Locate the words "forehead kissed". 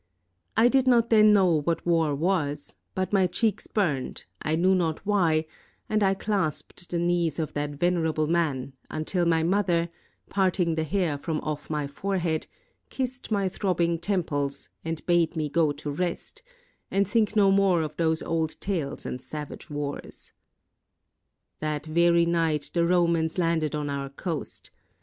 11.85-13.29